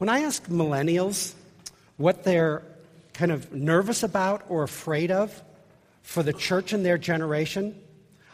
[0.00, 1.34] When I ask millennials
[1.98, 2.62] what they're
[3.12, 5.42] kind of nervous about or afraid of
[6.02, 7.78] for the church in their generation,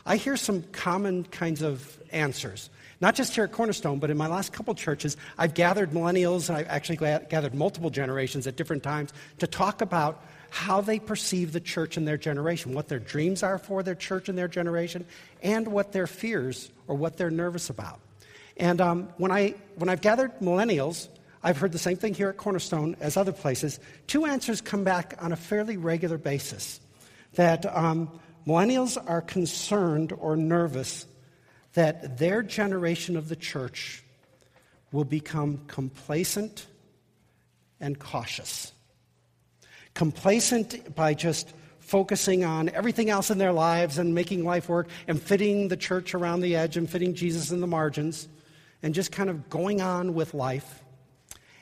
[0.07, 2.71] I hear some common kinds of answers.
[3.01, 6.57] Not just here at Cornerstone, but in my last couple churches, I've gathered millennials, and
[6.57, 11.59] I've actually gathered multiple generations at different times to talk about how they perceive the
[11.59, 15.05] church in their generation, what their dreams are for their church in their generation,
[15.43, 17.99] and what their fears or what they're nervous about.
[18.57, 21.09] And um, when, I, when I've gathered millennials,
[21.47, 23.79] I've heard the same thing here at Cornerstone as other places.
[24.09, 26.81] Two answers come back on a fairly regular basis
[27.35, 28.11] that um,
[28.49, 31.07] millennials are concerned or nervous
[31.75, 34.03] that their generation of the church
[34.91, 36.67] will become complacent
[37.79, 38.73] and cautious.
[39.95, 45.23] Complacent by just focusing on everything else in their lives and making life work and
[45.23, 48.27] fitting the church around the edge and fitting Jesus in the margins
[48.83, 50.83] and just kind of going on with life.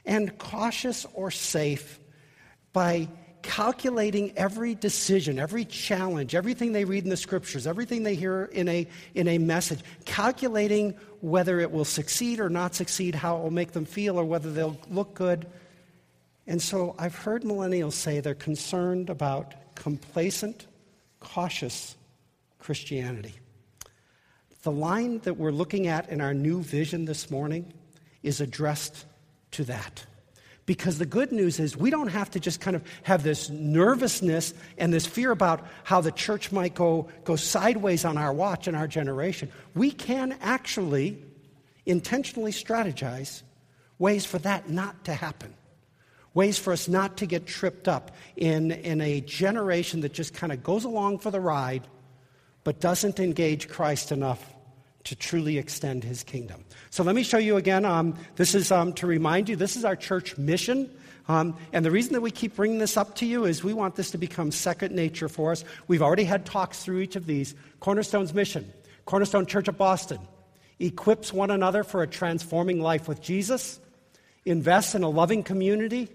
[0.04, 1.98] And cautious or safe
[2.72, 3.08] by
[3.44, 8.68] calculating every decision, every challenge, everything they read in the scriptures, everything they hear in
[8.68, 13.50] a, in a message, calculating whether it will succeed or not succeed, how it will
[13.50, 15.46] make them feel, or whether they'll look good.
[16.46, 20.66] And so I've heard millennials say they're concerned about complacent,
[21.20, 21.96] cautious
[22.58, 23.34] Christianity.
[24.62, 27.72] The line that we're looking at in our new vision this morning
[28.22, 29.04] is addressed
[29.54, 30.06] to that.
[30.66, 34.54] Because the good news is we don't have to just kind of have this nervousness
[34.78, 38.74] and this fear about how the church might go, go sideways on our watch in
[38.74, 39.52] our generation.
[39.74, 41.22] We can actually
[41.84, 43.42] intentionally strategize
[43.98, 45.52] ways for that not to happen,
[46.32, 50.52] ways for us not to get tripped up in, in a generation that just kind
[50.52, 51.86] of goes along for the ride
[52.64, 54.53] but doesn't engage Christ enough
[55.04, 56.64] to truly extend his kingdom.
[56.90, 57.84] So let me show you again.
[57.84, 60.90] Um, this is um, to remind you, this is our church mission.
[61.28, 63.96] Um, and the reason that we keep bringing this up to you is we want
[63.96, 65.64] this to become second nature for us.
[65.88, 67.54] We've already had talks through each of these.
[67.80, 68.70] Cornerstone's mission,
[69.04, 70.18] Cornerstone Church of Boston,
[70.78, 73.80] equips one another for a transforming life with Jesus,
[74.44, 76.08] invests in a loving community,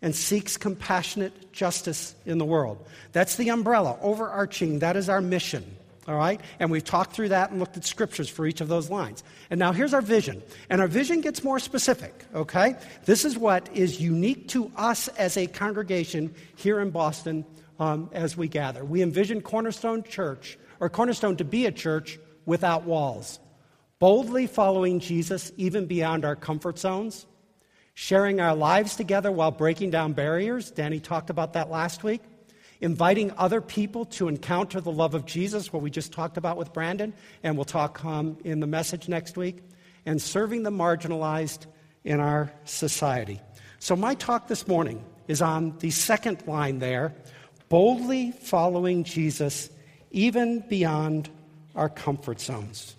[0.00, 2.84] and seeks compassionate justice in the world.
[3.12, 5.76] That's the umbrella, overarching, that is our mission.
[6.08, 6.40] All right?
[6.60, 9.24] And we've talked through that and looked at scriptures for each of those lines.
[9.50, 10.42] And now here's our vision.
[10.70, 12.76] And our vision gets more specific, okay?
[13.04, 17.44] This is what is unique to us as a congregation here in Boston
[17.80, 18.84] um, as we gather.
[18.84, 23.40] We envision Cornerstone Church, or Cornerstone to be a church without walls,
[23.98, 27.26] boldly following Jesus even beyond our comfort zones,
[27.94, 30.70] sharing our lives together while breaking down barriers.
[30.70, 32.22] Danny talked about that last week
[32.80, 36.72] inviting other people to encounter the love of Jesus, what we just talked about with
[36.72, 39.58] Brandon, and we'll talk um, in the message next week,
[40.04, 41.66] and serving the marginalized
[42.04, 43.40] in our society.
[43.78, 47.14] So, my talk this morning is on the second line there
[47.68, 49.70] boldly following Jesus
[50.10, 51.28] even beyond
[51.74, 52.96] our comfort zones.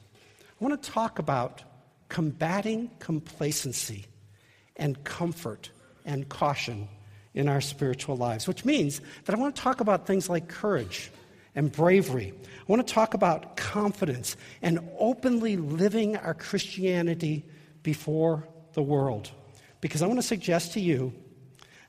[0.59, 1.63] I want to talk about
[2.09, 4.05] combating complacency
[4.75, 5.71] and comfort
[6.05, 6.88] and caution
[7.37, 11.11] in our spiritual lives, which means that I want to talk about things like courage
[11.53, 12.33] and bravery.
[12.35, 17.45] I want to talk about confidence and openly living our Christianity
[17.83, 19.29] before the world.
[19.81, 21.13] Because I want to suggest to you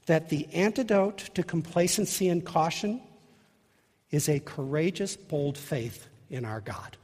[0.04, 3.00] that the antidote to complacency and caution
[4.10, 6.98] is a courageous, bold faith in our God.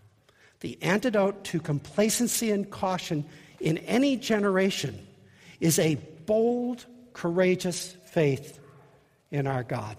[0.60, 3.24] The antidote to complacency and caution
[3.58, 5.06] in any generation
[5.60, 5.94] is a
[6.26, 6.84] bold,
[7.14, 8.60] courageous faith
[9.32, 9.96] in our God.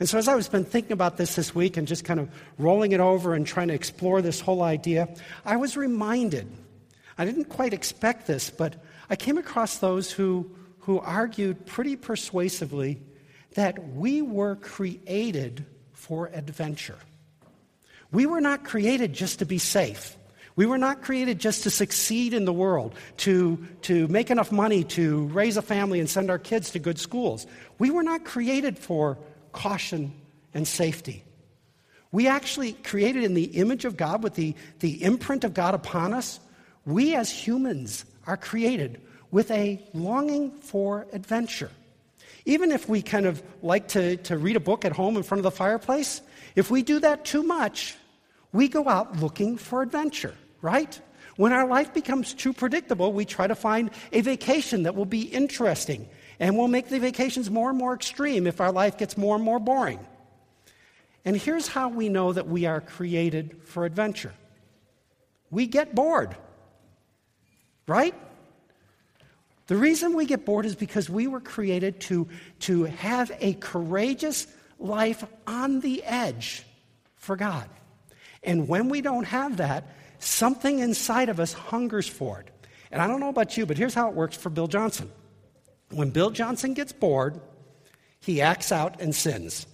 [0.00, 2.28] And so, as I was been thinking about this this week and just kind of
[2.58, 5.08] rolling it over and trying to explore this whole idea,
[5.44, 6.50] I was reminded.
[7.16, 13.00] I didn't quite expect this, but I came across those who, who argued pretty persuasively
[13.54, 16.98] that we were created for adventure.
[18.10, 20.16] We were not created just to be safe.
[20.60, 22.94] We were not created just to succeed in the world,
[23.24, 26.98] to, to make enough money to raise a family and send our kids to good
[26.98, 27.46] schools.
[27.78, 29.16] We were not created for
[29.52, 30.12] caution
[30.52, 31.24] and safety.
[32.12, 36.12] We actually created in the image of God with the, the imprint of God upon
[36.12, 36.38] us.
[36.84, 39.00] We as humans are created
[39.30, 41.70] with a longing for adventure.
[42.44, 45.38] Even if we kind of like to, to read a book at home in front
[45.38, 46.20] of the fireplace,
[46.54, 47.96] if we do that too much,
[48.52, 51.00] we go out looking for adventure, right?
[51.36, 55.22] When our life becomes too predictable, we try to find a vacation that will be
[55.22, 56.08] interesting.
[56.38, 59.44] And we'll make the vacations more and more extreme if our life gets more and
[59.44, 60.00] more boring.
[61.24, 64.34] And here's how we know that we are created for adventure
[65.50, 66.36] we get bored,
[67.86, 68.14] right?
[69.66, 72.28] The reason we get bored is because we were created to,
[72.60, 74.46] to have a courageous
[74.78, 76.64] life on the edge
[77.16, 77.68] for God.
[78.42, 79.88] And when we don't have that,
[80.20, 82.50] something inside of us hungers for it.
[82.92, 85.10] And I don't know about you, but here's how it works for Bill Johnson.
[85.90, 87.40] When Bill Johnson gets bored,
[88.20, 89.66] he acts out and sins.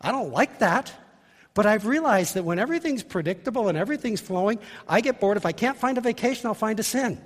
[0.00, 0.92] I don't like that,
[1.54, 4.58] but I've realized that when everything's predictable and everything's flowing,
[4.88, 5.36] I get bored.
[5.36, 7.20] If I can't find a vacation, I'll find a sin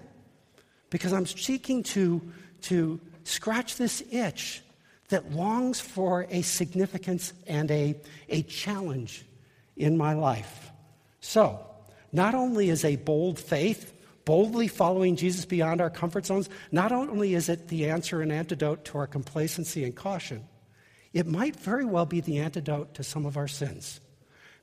[0.91, 2.21] because I'm seeking to,
[2.63, 4.63] to scratch this itch
[5.09, 7.97] that longs for a significance and a,
[8.29, 9.25] a challenge
[9.77, 10.71] in my life.
[11.21, 11.65] So,
[12.13, 13.93] not only is a bold faith,
[14.25, 18.85] boldly following Jesus beyond our comfort zones, not only is it the answer and antidote
[18.87, 20.47] to our complacency and caution,
[21.13, 24.01] it might very well be the antidote to some of our sins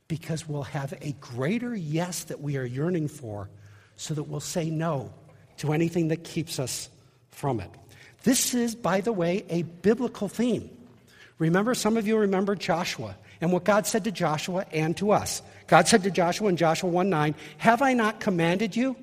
[0.08, 3.50] because we'll have a greater yes that we are yearning for
[3.96, 5.12] so that we'll say no
[5.58, 6.90] to anything that keeps us
[7.32, 7.70] from it.
[8.24, 10.70] This is, by the way, a biblical theme.
[11.38, 15.42] Remember, some of you remember Joshua and what God said to Joshua and to us.
[15.68, 18.96] God said to Joshua in Joshua 1 9, Have I not commanded you?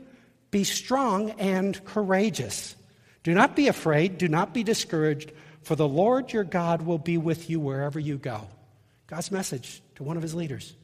[0.51, 2.77] Be strong and courageous.
[3.23, 5.33] Do not be afraid, do not be discouraged,
[5.63, 8.49] for the Lord your God will be with you wherever you go.
[9.07, 10.75] God's message to one of his leaders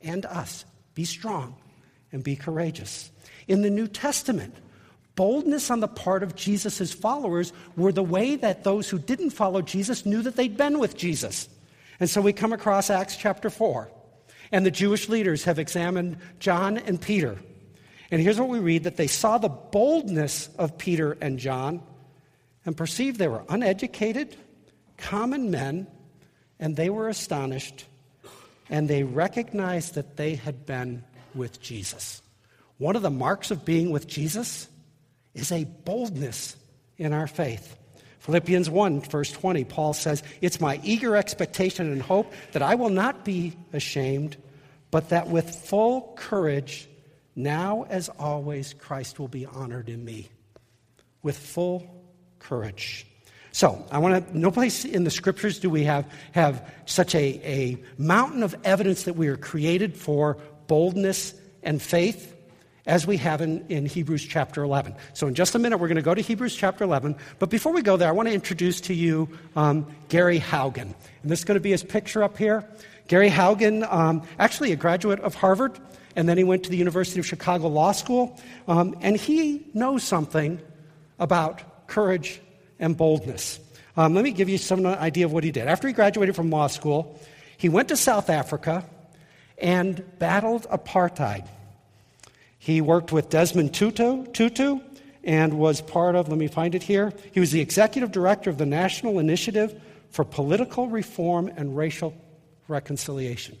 [0.00, 0.64] and us
[0.94, 1.54] be strong
[2.10, 3.10] and be courageous.
[3.48, 4.54] In the New Testament,
[5.16, 9.62] boldness on the part of Jesus' followers were the way that those who didn't follow
[9.62, 11.48] Jesus knew that they'd been with Jesus.
[12.00, 13.90] And so we come across Acts chapter 4,
[14.52, 17.38] and the Jewish leaders have examined John and Peter.
[18.10, 21.82] And here's what we read that they saw the boldness of Peter and John
[22.66, 24.36] and perceived they were uneducated,
[24.98, 25.86] common men,
[26.60, 27.86] and they were astonished,
[28.68, 31.02] and they recognized that they had been
[31.34, 32.22] with Jesus.
[32.78, 34.68] One of the marks of being with Jesus
[35.34, 36.56] is a boldness
[36.98, 37.76] in our faith.
[38.22, 42.88] Philippians 1, verse 20, Paul says, It's my eager expectation and hope that I will
[42.88, 44.36] not be ashamed,
[44.92, 46.88] but that with full courage,
[47.34, 50.28] now as always, Christ will be honored in me.
[51.24, 51.84] With full
[52.38, 53.08] courage.
[53.50, 57.40] So, I want to, no place in the scriptures do we have, have such a,
[57.44, 60.38] a mountain of evidence that we are created for
[60.68, 61.34] boldness
[61.64, 62.31] and faith
[62.86, 64.94] as we have in, in Hebrews chapter 11.
[65.12, 67.16] So, in just a minute, we're going to go to Hebrews chapter 11.
[67.38, 70.94] But before we go there, I want to introduce to you um, Gary Haugen.
[71.22, 72.68] And this is going to be his picture up here.
[73.08, 75.78] Gary Haugen, um, actually a graduate of Harvard,
[76.16, 78.38] and then he went to the University of Chicago Law School.
[78.66, 80.60] Um, and he knows something
[81.18, 82.40] about courage
[82.78, 83.60] and boldness.
[83.96, 85.68] Um, let me give you some idea of what he did.
[85.68, 87.20] After he graduated from law school,
[87.58, 88.84] he went to South Africa
[89.58, 91.46] and battled apartheid.
[92.62, 94.78] He worked with Desmond Tutu, Tutu
[95.24, 98.58] and was part of, let me find it here, he was the executive director of
[98.58, 99.74] the National Initiative
[100.10, 102.14] for Political Reform and Racial
[102.68, 103.58] Reconciliation.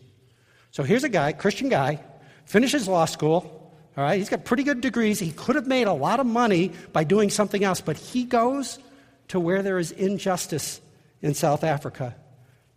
[0.70, 1.98] So here's a guy, Christian guy,
[2.44, 5.18] finishes law school, all right, he's got pretty good degrees.
[5.18, 8.78] He could have made a lot of money by doing something else, but he goes
[9.28, 10.80] to where there is injustice
[11.20, 12.14] in South Africa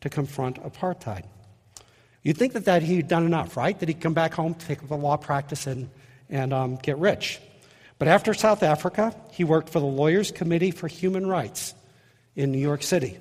[0.01, 1.25] to confront apartheid.
[2.23, 3.79] You'd think that, that he'd done enough, right?
[3.79, 5.87] That he'd come back home, take up a law practice, and
[6.29, 7.39] and um, get rich.
[7.97, 11.73] But after South Africa, he worked for the Lawyers Committee for Human Rights
[12.35, 13.17] in New York City.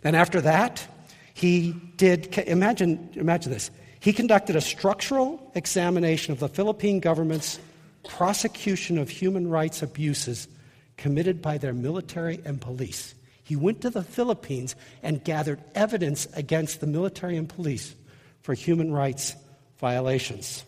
[0.00, 0.86] Then after that,
[1.34, 7.58] he did, imagine, imagine this, he conducted a structural examination of the Philippine government's
[8.06, 10.48] prosecution of human rights abuses
[10.96, 13.14] committed by their military and police.
[13.42, 17.94] He went to the Philippines and gathered evidence against the military and police
[18.40, 19.34] for human rights
[19.78, 20.64] violations.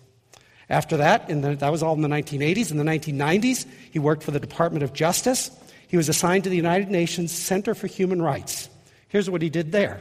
[0.70, 2.70] After that, the, that was all in the 1980s.
[2.70, 5.50] In the 1990s, he worked for the Department of Justice.
[5.88, 8.70] He was assigned to the United Nations Center for Human Rights.
[9.08, 10.00] Here's what he did there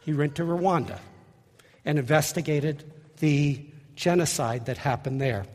[0.00, 0.98] he went to Rwanda
[1.84, 5.46] and investigated the genocide that happened there.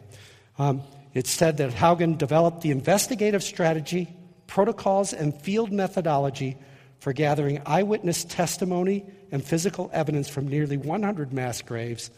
[0.58, 0.82] Um,
[1.14, 4.08] it's said that Haugen developed the investigative strategy,
[4.48, 6.58] protocols, and field methodology
[7.00, 12.10] for gathering eyewitness testimony and physical evidence from nearly 100 mass graves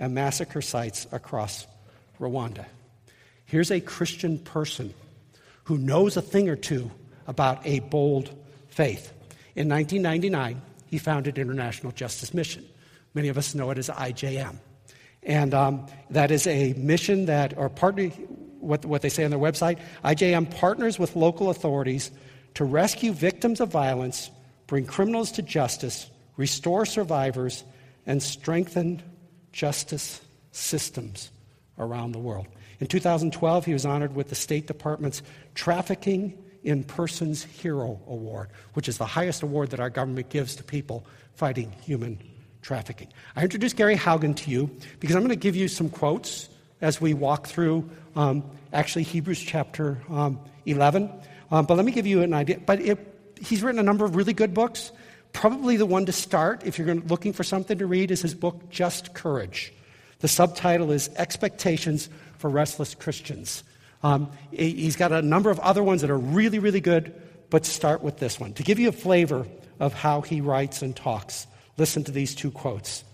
[0.00, 1.66] and massacre sites across
[2.18, 2.64] Rwanda.
[3.44, 4.94] Here's a Christian person
[5.64, 6.90] who knows a thing or two
[7.26, 8.34] about a bold
[8.68, 9.12] faith.
[9.54, 12.64] In 1999, he founded International Justice Mission.
[13.14, 14.56] Many of us know it as IJM.
[15.22, 18.08] And um, that is a mission that, or partner,
[18.58, 22.10] what, what they say on their website, IJM partners with local authorities
[22.54, 24.30] to rescue victims of violence,
[24.66, 27.64] bring criminals to justice, restore survivors,
[28.06, 29.02] and strengthen
[29.52, 30.20] justice
[30.52, 31.30] systems
[31.78, 32.46] around the world.
[32.80, 35.22] In 2012, he was honored with the State Department's
[35.54, 40.62] Trafficking in Persons Hero Award, which is the highest award that our government gives to
[40.62, 41.04] people
[41.34, 42.18] fighting human
[42.62, 43.08] trafficking.
[43.36, 46.48] I introduced Gary Haugen to you because I'm going to give you some quotes
[46.80, 51.10] as we walk through um, actually Hebrews chapter um, 11.
[51.50, 52.58] Um, but let me give you an idea.
[52.64, 52.98] But it,
[53.40, 54.92] he's written a number of really good books.
[55.32, 58.68] Probably the one to start if you're looking for something to read is his book,
[58.70, 59.72] Just Courage.
[60.20, 62.08] The subtitle is Expectations
[62.38, 63.62] for Restless Christians.
[64.02, 67.14] Um, he's got a number of other ones that are really, really good,
[67.50, 68.52] but start with this one.
[68.54, 69.46] To give you a flavor
[69.78, 71.46] of how he writes and talks,
[71.76, 73.04] listen to these two quotes.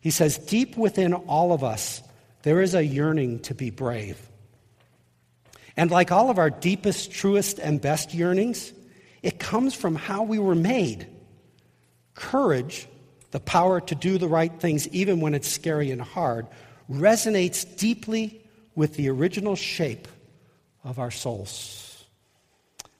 [0.00, 2.02] He says, Deep within all of us,
[2.42, 4.20] there is a yearning to be brave.
[5.76, 8.72] And like all of our deepest, truest, and best yearnings,
[9.22, 11.06] it comes from how we were made.
[12.14, 12.88] Courage,
[13.30, 16.46] the power to do the right things even when it's scary and hard,
[16.90, 18.40] resonates deeply
[18.74, 20.08] with the original shape
[20.84, 22.04] of our souls.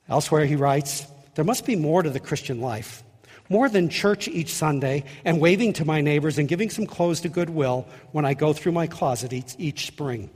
[0.08, 3.02] Elsewhere, he writes, There must be more to the Christian life.
[3.48, 7.28] More than church each Sunday and waving to my neighbors and giving some clothes to
[7.28, 10.30] Goodwill when I go through my closet each, each spring.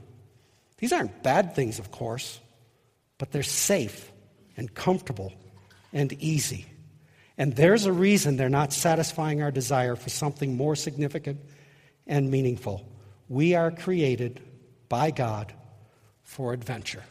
[0.77, 2.39] These aren't bad things, of course,
[3.17, 4.11] but they're safe
[4.55, 5.33] and comfortable
[5.93, 6.65] and easy.
[7.37, 11.39] And there's a reason they're not satisfying our desire for something more significant
[12.07, 12.87] and meaningful.
[13.29, 14.41] We are created
[14.89, 15.53] by God
[16.23, 17.03] for adventure.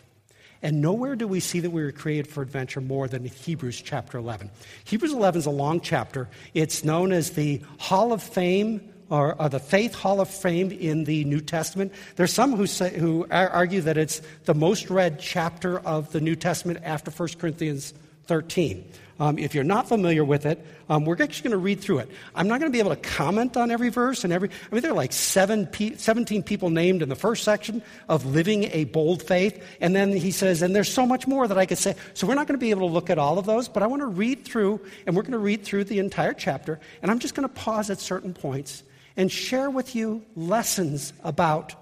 [0.62, 4.18] And nowhere do we see that we were created for adventure more than Hebrews chapter
[4.18, 4.50] 11.
[4.84, 6.28] Hebrews 11 is a long chapter.
[6.54, 11.04] It's known as the Hall of Fame or, or the Faith Hall of Fame in
[11.04, 11.92] the New Testament.
[12.16, 16.34] There's some who, say, who argue that it's the most read chapter of the New
[16.34, 18.90] Testament after 1 Corinthians 13.
[19.18, 22.10] Um, if you're not familiar with it, um, we're actually going to read through it.
[22.34, 24.50] I'm not going to be able to comment on every verse and every.
[24.50, 28.26] I mean, there are like seven pe- 17 people named in the first section of
[28.26, 29.64] living a bold faith.
[29.80, 31.94] And then he says, and there's so much more that I could say.
[32.12, 33.86] So we're not going to be able to look at all of those, but I
[33.86, 36.78] want to read through, and we're going to read through the entire chapter.
[37.00, 38.82] And I'm just going to pause at certain points
[39.16, 41.74] and share with you lessons about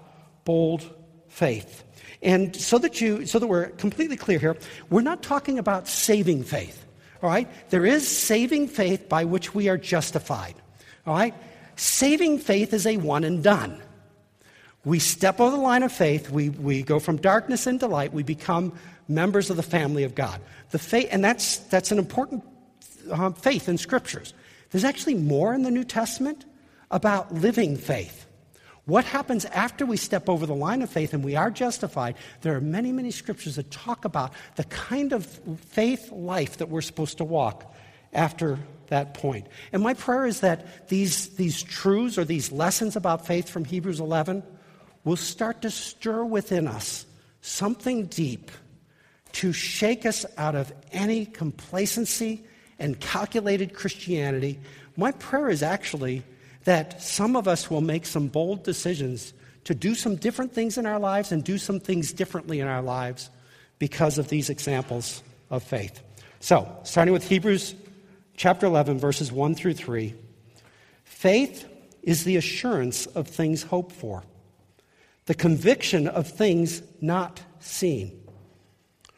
[0.45, 0.89] bold
[1.27, 1.83] faith.
[2.21, 4.57] And so that you so that we're completely clear here,
[4.89, 6.84] we're not talking about saving faith.
[7.21, 7.47] All right?
[7.69, 10.55] There is saving faith by which we are justified.
[11.05, 11.33] All right?
[11.75, 13.81] Saving faith is a one and done.
[14.85, 18.21] We step over the line of faith, we, we go from darkness into light, we
[18.21, 18.71] become
[19.07, 20.39] members of the family of God.
[20.69, 22.43] The faith, and that's, that's an important
[23.11, 24.33] uh, faith in scriptures.
[24.69, 26.45] There's actually more in the New Testament
[26.91, 28.24] about living faith.
[28.85, 32.15] What happens after we step over the line of faith and we are justified?
[32.41, 36.81] There are many, many scriptures that talk about the kind of faith life that we're
[36.81, 37.73] supposed to walk
[38.13, 39.47] after that point.
[39.73, 43.99] And my prayer is that these, these truths or these lessons about faith from Hebrews
[43.99, 44.43] 11
[45.03, 47.07] will start to stir within us
[47.41, 48.51] something deep
[49.33, 52.43] to shake us out of any complacency
[52.79, 54.59] and calculated Christianity.
[54.95, 56.23] My prayer is actually
[56.65, 60.85] that some of us will make some bold decisions to do some different things in
[60.85, 63.29] our lives and do some things differently in our lives
[63.79, 66.01] because of these examples of faith.
[66.39, 67.75] So, starting with Hebrews
[68.35, 70.13] chapter 11, verses 1 through 3
[71.03, 71.65] faith
[72.03, 74.23] is the assurance of things hoped for,
[75.25, 78.21] the conviction of things not seen.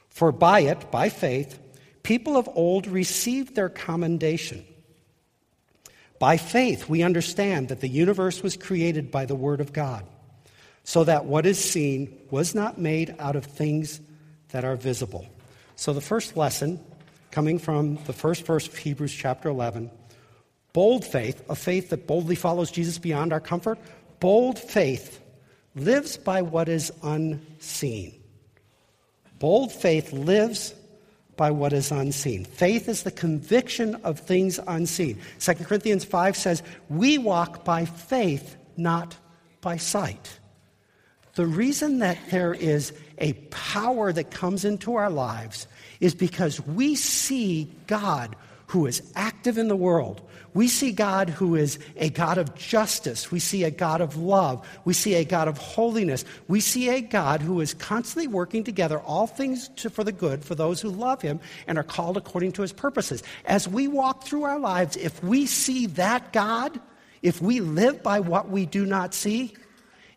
[0.10, 1.60] For by it, by faith,
[2.04, 4.66] people of old received their commendation.
[6.20, 10.06] By faith, we understand that the universe was created by the Word of God,
[10.84, 14.02] so that what is seen was not made out of things
[14.50, 15.28] that are visible.
[15.76, 16.80] So, the first lesson,
[17.30, 19.92] coming from the first verse of Hebrews chapter 11,
[20.74, 23.78] bold faith, a faith that boldly follows Jesus beyond our comfort,
[24.20, 25.22] bold faith
[25.76, 28.20] lives by what is unseen.
[29.38, 30.74] Bold faith lives
[31.38, 32.44] by what is unseen.
[32.44, 35.20] Faith is the conviction of things unseen.
[35.40, 39.16] 2 Corinthians 5 says, We walk by faith, not
[39.62, 40.40] by sight.
[41.36, 45.68] The reason that there is a power that comes into our lives
[46.00, 48.36] is because we see God
[48.68, 50.22] who is active in the world,
[50.54, 53.32] we see God who is a God of justice.
[53.32, 54.68] We see a God of love.
[54.86, 56.26] We see a God of holiness.
[56.48, 60.44] We see a God who is constantly working together all things to, for the good
[60.44, 63.22] for those who love him and are called according to his purposes.
[63.46, 66.80] As we walk through our lives, if we see that God,
[67.22, 69.54] if we live by what we do not see,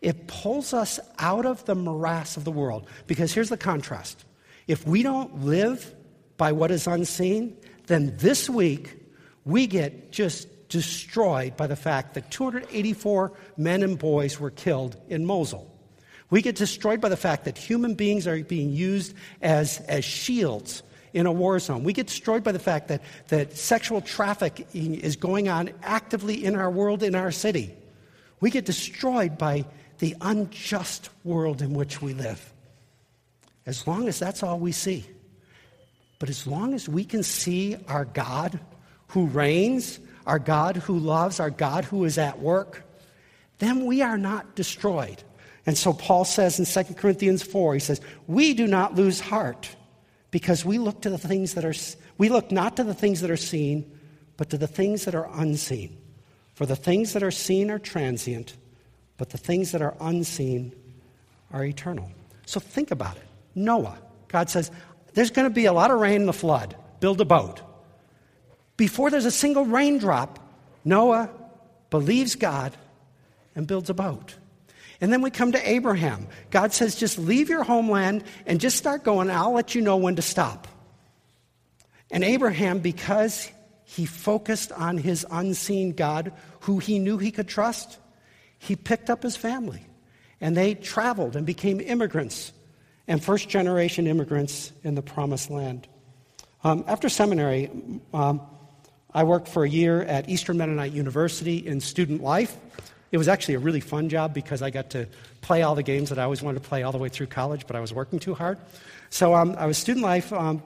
[0.01, 2.87] it pulls us out of the morass of the world.
[3.07, 4.25] Because here's the contrast
[4.67, 5.95] if we don't live
[6.39, 7.57] by what is unseen,
[7.91, 8.97] then this week
[9.45, 15.27] we get just destroyed by the fact that 284 men and boys were killed in
[15.27, 15.67] Mosul.
[16.31, 20.85] We get destroyed by the fact that human beings are being used as, as shields
[21.13, 21.83] in a war zone.
[21.83, 26.55] We get destroyed by the fact that, that sexual trafficking is going on actively in
[26.55, 27.75] our world, in our city.
[28.41, 29.65] We get destroyed by
[29.99, 32.53] the unjust world in which we live.
[33.67, 35.05] As long as that's all we see.
[36.21, 38.61] But as long as we can see our God
[39.09, 42.85] who reigns, our God who loves, our God who is at work,
[43.59, 45.23] then we are not destroyed.
[45.67, 49.75] And so Paul says in 2 Corinthians 4, he says, We do not lose heart
[50.31, 51.75] because we look to the things that are,
[52.19, 53.99] we look not to the things that are seen,
[54.37, 55.97] but to the things that are unseen.
[56.55, 58.57] For the things that are seen are transient,
[59.17, 60.75] but the things that are unseen
[61.51, 62.11] are eternal.
[62.45, 63.27] So think about it.
[63.55, 63.99] Noah,
[64.29, 64.71] God says,
[65.15, 66.77] There's going to be a lot of rain in the flood.
[67.01, 67.63] Build a boat.
[68.77, 70.39] Before there's a single raindrop,
[70.85, 71.31] Noah
[71.91, 72.77] believes God
[73.55, 74.37] and builds a boat.
[75.01, 76.29] And then we come to Abraham.
[76.51, 79.31] God says, just leave your homeland and just start going.
[79.31, 80.69] I'll let you know when to stop.
[82.11, 83.51] And Abraham, because
[83.85, 87.99] he focused on his unseen God, who he knew he could trust,
[88.59, 89.85] he picked up his family.
[90.41, 92.53] And they traveled and became immigrants
[93.11, 95.89] and first generation immigrants in the promised land.
[96.63, 97.69] Um, after seminary,
[98.15, 98.41] um,
[99.13, 102.57] I worked for a year at Eastern Mennonite University in student life.
[103.11, 105.09] It was actually a really fun job because I got to
[105.41, 107.67] play all the games that I always wanted to play all the way through college,
[107.67, 108.59] but I was working too hard.
[109.11, 110.63] So um, I was student life um,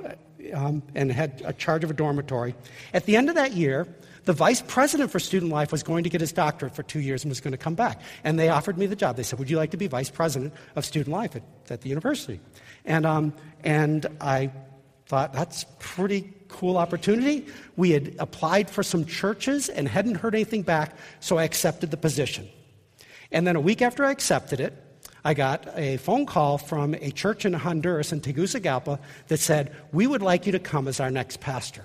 [0.52, 2.54] um, and had a charge of a dormitory.
[2.92, 3.88] At the end of that year,
[4.24, 7.24] the vice president for student life was going to get his doctorate for two years
[7.24, 8.00] and was going to come back.
[8.22, 9.16] And they offered me the job.
[9.16, 11.88] They said, Would you like to be vice president of student life at, at the
[11.88, 12.40] university?
[12.84, 14.50] And, um, and I
[15.06, 17.46] thought, That's pretty cool opportunity.
[17.76, 21.96] We had applied for some churches and hadn't heard anything back, so I accepted the
[21.96, 22.48] position.
[23.32, 24.72] And then a week after I accepted it,
[25.24, 30.06] I got a phone call from a church in Honduras in Tegucigalpa that said, We
[30.06, 31.84] would like you to come as our next pastor.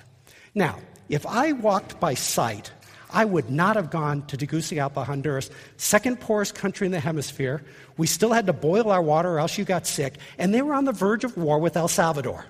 [0.54, 2.72] Now, if I walked by sight,
[3.12, 7.64] I would not have gone to Tegucigalpa, Honduras, second poorest country in the hemisphere.
[7.98, 10.76] We still had to boil our water or else you got sick, and they were
[10.76, 12.46] on the verge of war with El Salvador.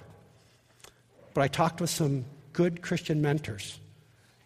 [1.34, 3.80] But I talked with some good Christian mentors,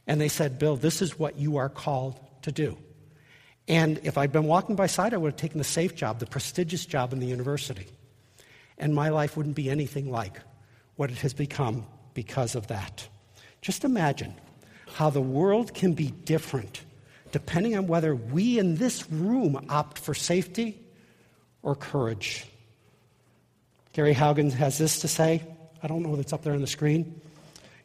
[0.05, 2.77] and they said, Bill, this is what you are called to do.
[3.67, 6.25] And if I'd been walking by sight, I would have taken the safe job, the
[6.25, 7.87] prestigious job in the university.
[8.77, 10.39] And my life wouldn't be anything like
[10.95, 13.07] what it has become because of that.
[13.63, 14.35] Just imagine
[14.95, 16.83] how the world can be different
[17.31, 20.79] depending on whether we in this room opt for safety
[21.63, 22.45] or courage.
[23.93, 25.41] Gary Haugen has this to say
[25.81, 27.21] I don't know if it's up there on the screen.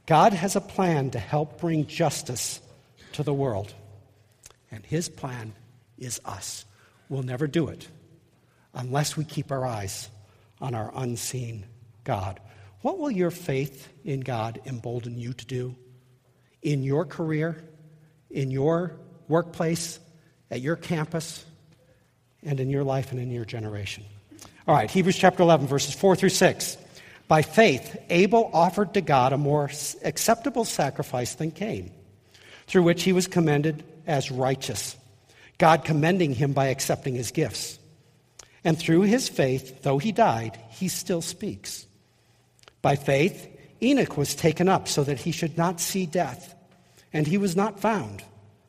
[0.06, 2.60] God has a plan to help bring justice
[3.12, 3.72] to the world.
[4.70, 5.52] And his plan
[5.96, 6.64] is us.
[7.08, 7.86] We'll never do it
[8.74, 10.10] unless we keep our eyes
[10.60, 11.66] on our unseen
[12.04, 12.40] God.
[12.82, 15.74] What will your faith in God embolden you to do
[16.62, 17.62] in your career,
[18.30, 19.98] in your workplace,
[20.50, 21.44] at your campus,
[22.44, 24.04] and in your life and in your generation?
[24.66, 26.76] All right, Hebrews chapter 11, verses 4 through 6.
[27.26, 29.70] By faith, Abel offered to God a more
[30.04, 31.90] acceptable sacrifice than Cain,
[32.68, 34.96] through which he was commended as righteous,
[35.58, 37.78] God commending him by accepting his gifts.
[38.62, 41.86] And through his faith, though he died, he still speaks.
[42.82, 43.48] By faith,
[43.82, 46.54] Enoch was taken up so that he should not see death,
[47.12, 48.22] and he was not found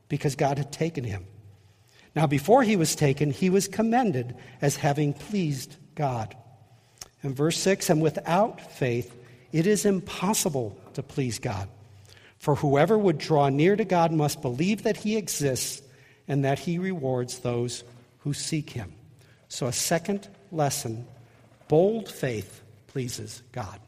[0.07, 1.25] because God had taken him.
[2.15, 6.35] Now, before he was taken, he was commended as having pleased God.
[7.21, 9.15] And verse 6 And without faith,
[9.51, 11.69] it is impossible to please God.
[12.39, 15.81] For whoever would draw near to God must believe that he exists
[16.27, 17.83] and that he rewards those
[18.19, 18.93] who seek him.
[19.49, 21.05] So, a second lesson
[21.67, 23.79] bold faith pleases God.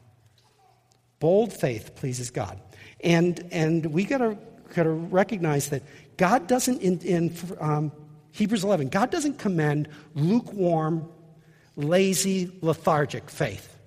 [1.22, 2.60] Bold faith pleases God.
[3.04, 4.36] And, and we got to
[4.74, 5.84] got to recognize that
[6.16, 7.92] God doesn't, in, in um,
[8.32, 11.08] Hebrews 11, God doesn't commend lukewarm
[11.76, 13.78] lazy, lethargic faith.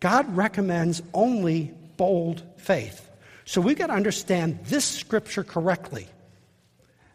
[0.00, 3.08] God recommends only bold faith.
[3.46, 6.06] So we've got to understand this scripture correctly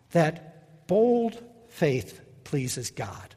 [0.09, 3.35] that bold faith pleases God.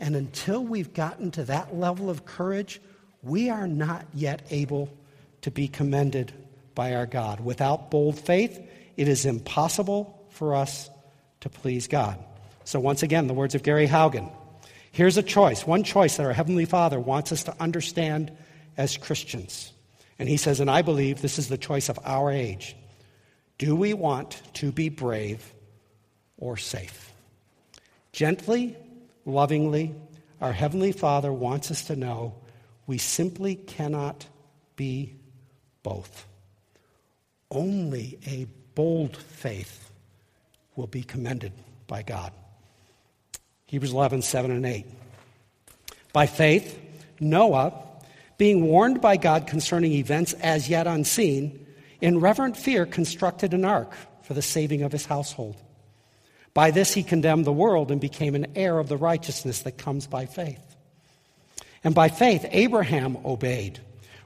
[0.00, 2.80] And until we've gotten to that level of courage,
[3.22, 4.92] we are not yet able
[5.42, 6.32] to be commended
[6.74, 7.40] by our God.
[7.40, 8.60] Without bold faith,
[8.96, 10.90] it is impossible for us
[11.40, 12.18] to please God.
[12.64, 14.30] So, once again, the words of Gary Haugen
[14.92, 18.30] Here's a choice, one choice that our Heavenly Father wants us to understand
[18.76, 19.72] as Christians.
[20.18, 22.76] And he says, and I believe this is the choice of our age.
[23.56, 25.52] Do we want to be brave
[26.36, 27.12] or safe?
[28.12, 28.76] Gently,
[29.24, 29.94] lovingly,
[30.42, 32.34] our Heavenly Father wants us to know
[32.86, 34.26] we simply cannot
[34.76, 35.14] be
[35.82, 36.26] both.
[37.50, 39.90] Only a bold faith
[40.76, 41.52] will be commended
[41.86, 42.32] by God.
[43.66, 44.86] Hebrews 11, 7 and 8.
[46.12, 46.78] By faith,
[47.20, 47.72] Noah,
[48.38, 51.66] being warned by God concerning events as yet unseen,
[52.00, 53.92] in reverent fear constructed an ark
[54.22, 55.56] for the saving of his household.
[56.54, 60.06] By this he condemned the world and became an heir of the righteousness that comes
[60.06, 60.76] by faith.
[61.84, 63.80] And by faith, Abraham obeyed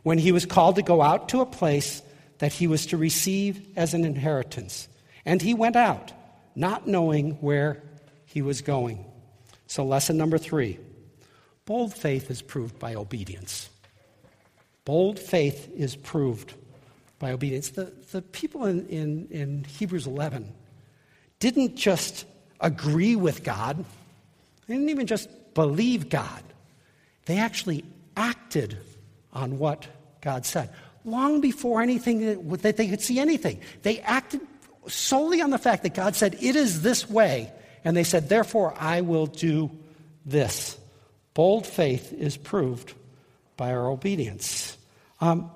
[0.06, 2.00] when he was called to go out to a place
[2.38, 4.86] that he was to receive as an inheritance.
[5.24, 6.12] And he went out,
[6.54, 7.82] not knowing where
[8.24, 9.04] he was going.
[9.66, 10.78] So, lesson number three
[11.64, 13.68] bold faith is proved by obedience.
[14.84, 16.54] Bold faith is proved
[17.18, 17.70] by obedience.
[17.70, 20.52] The, the people in, in, in Hebrews 11
[21.40, 22.26] didn't just
[22.60, 23.84] agree with God,
[24.68, 26.44] they didn't even just believe God.
[27.24, 27.84] They actually
[28.16, 28.78] acted
[29.32, 29.88] on what
[30.26, 30.70] God said.
[31.04, 32.18] Long before anything
[32.50, 34.40] that, they could see anything, they acted
[34.88, 37.52] solely on the fact that God said, It is this way.
[37.84, 39.70] And they said, Therefore, I will do
[40.26, 40.76] this.
[41.32, 42.92] Bold faith is proved
[43.56, 44.76] by our obedience.
[45.20, 45.48] Um,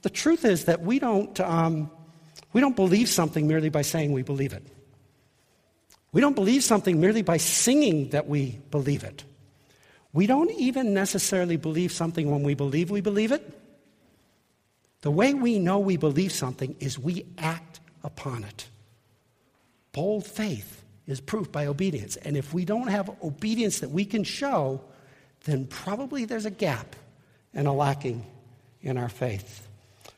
[0.00, 1.90] the truth is that we don't, um,
[2.54, 4.66] we don't believe something merely by saying we believe it.
[6.12, 9.22] We don't believe something merely by singing that we believe it.
[10.14, 13.60] We don't even necessarily believe something when we believe we believe it.
[15.04, 18.66] The way we know we believe something is we act upon it.
[19.92, 22.16] Bold faith is proof by obedience.
[22.16, 24.80] And if we don't have obedience that we can show,
[25.44, 26.96] then probably there's a gap
[27.52, 28.24] and a lacking
[28.80, 29.68] in our faith.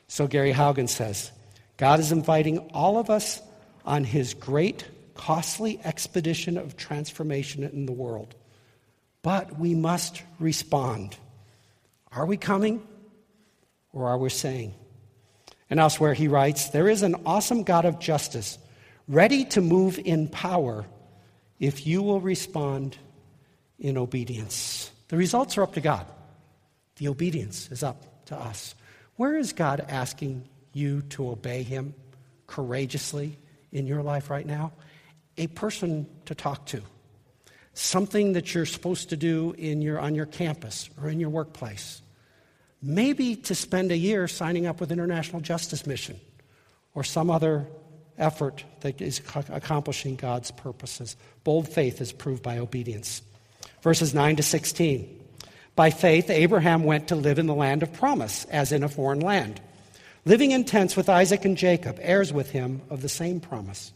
[0.07, 1.33] So Gary Haugen says
[1.75, 3.41] God is inviting all of us
[3.83, 8.35] on his great, costly expedition of transformation in the world.
[9.21, 11.17] But we must respond.
[12.13, 12.87] Are we coming
[13.97, 14.73] or are we saying?
[15.69, 18.57] And elsewhere he writes, There is an awesome God of justice,
[19.07, 20.85] ready to move in power
[21.59, 22.97] if you will respond
[23.79, 24.91] in obedience.
[25.07, 26.05] The results are up to God.
[26.97, 28.75] The obedience is up to us.
[29.15, 31.95] Where is God asking you to obey him
[32.45, 33.37] courageously
[33.71, 34.73] in your life right now?
[35.37, 36.81] A person to talk to
[37.73, 42.01] something that you're supposed to do in your, on your campus or in your workplace.
[42.81, 46.19] Maybe to spend a year signing up with International Justice Mission
[46.93, 47.67] or some other
[48.17, 51.15] effort that is accomplishing God's purposes.
[51.43, 53.21] Bold faith is proved by obedience.
[53.81, 55.25] Verses 9 to 16.
[55.75, 59.19] By faith, Abraham went to live in the land of promise, as in a foreign
[59.19, 59.61] land,
[60.25, 63.93] living in tents with Isaac and Jacob, heirs with him of the same promise.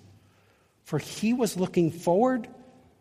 [0.83, 2.47] For he was looking forward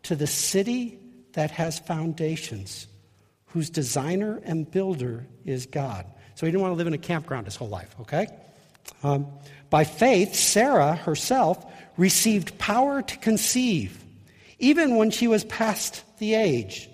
[0.03, 0.97] to the city
[1.33, 2.87] that has foundations,
[3.53, 6.05] whose designer and builder is God.
[6.35, 8.27] So he didn't want to live in a campground his whole life, okay?
[9.03, 9.27] Um,
[9.69, 11.65] by faith, Sarah herself
[11.97, 14.03] received power to conceive,
[14.59, 16.89] even when she was past the age,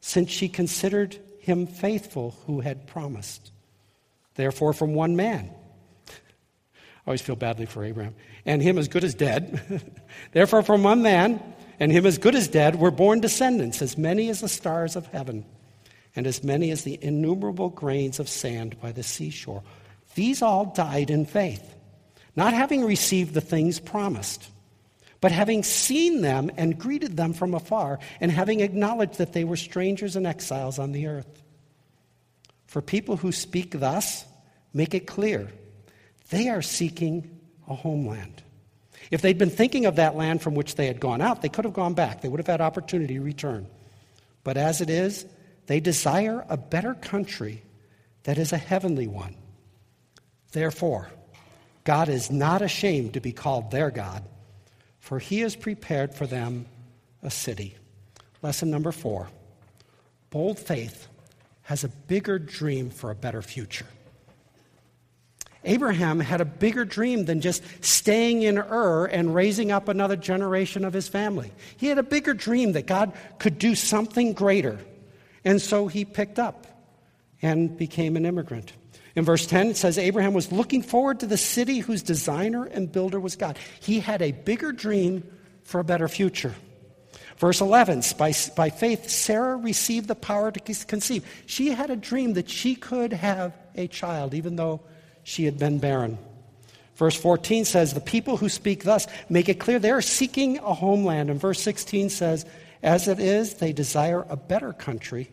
[0.00, 3.50] since she considered him faithful who had promised.
[4.34, 5.50] Therefore, from one man,
[6.08, 6.12] I
[7.06, 8.14] always feel badly for Abraham,
[8.44, 9.60] and him as good as dead.
[10.32, 11.42] Therefore, from one man,
[11.78, 15.06] and him as good as dead were born descendants, as many as the stars of
[15.06, 15.44] heaven,
[16.16, 19.62] and as many as the innumerable grains of sand by the seashore.
[20.14, 21.74] These all died in faith,
[22.36, 24.48] not having received the things promised,
[25.20, 29.56] but having seen them and greeted them from afar, and having acknowledged that they were
[29.56, 31.42] strangers and exiles on the earth.
[32.66, 34.24] For people who speak thus,
[34.72, 35.48] make it clear
[36.30, 38.42] they are seeking a homeland.
[39.10, 41.64] If they'd been thinking of that land from which they had gone out, they could
[41.64, 42.20] have gone back.
[42.20, 43.66] They would have had opportunity to return.
[44.44, 45.26] But as it is,
[45.66, 47.62] they desire a better country
[48.24, 49.34] that is a heavenly one.
[50.52, 51.10] Therefore,
[51.84, 54.24] God is not ashamed to be called their God,
[54.98, 56.66] for he has prepared for them
[57.22, 57.76] a city.
[58.42, 59.28] Lesson number four
[60.30, 61.08] bold faith
[61.62, 63.86] has a bigger dream for a better future.
[65.64, 70.84] Abraham had a bigger dream than just staying in Ur and raising up another generation
[70.84, 71.52] of his family.
[71.76, 74.78] He had a bigger dream that God could do something greater.
[75.44, 76.66] And so he picked up
[77.42, 78.72] and became an immigrant.
[79.16, 82.90] In verse 10, it says Abraham was looking forward to the city whose designer and
[82.90, 83.58] builder was God.
[83.80, 85.24] He had a bigger dream
[85.64, 86.54] for a better future.
[87.38, 91.26] Verse 11, by, by faith, Sarah received the power to conceive.
[91.46, 94.80] She had a dream that she could have a child, even though
[95.22, 96.18] she had been barren.
[96.96, 100.74] Verse 14 says, The people who speak thus make it clear they are seeking a
[100.74, 101.30] homeland.
[101.30, 102.44] And verse 16 says,
[102.82, 105.30] As it is, they desire a better country,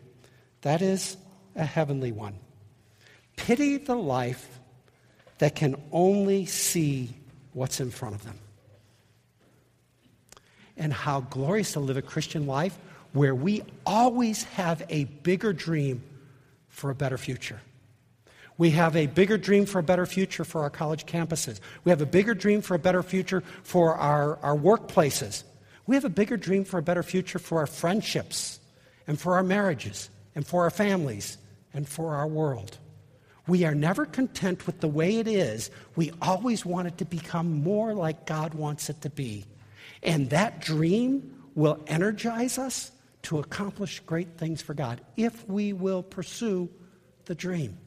[0.62, 1.16] that is,
[1.56, 2.38] a heavenly one.
[3.36, 4.60] Pity the life
[5.38, 7.14] that can only see
[7.52, 8.38] what's in front of them.
[10.76, 12.78] And how glorious to live a Christian life
[13.12, 16.02] where we always have a bigger dream
[16.68, 17.60] for a better future.
[18.58, 21.60] We have a bigger dream for a better future for our college campuses.
[21.84, 25.44] We have a bigger dream for a better future for our, our workplaces.
[25.88, 28.60] We have a bigger dream for a better future for our friendships
[29.06, 31.38] and for our marriages and for our families
[31.72, 32.76] and for our world.
[33.46, 35.70] We are never content with the way it is.
[35.96, 39.46] We always want it to become more like God wants it to be.
[40.02, 46.02] And that dream will energize us to accomplish great things for God if we will
[46.02, 46.68] pursue
[47.24, 47.78] the dream.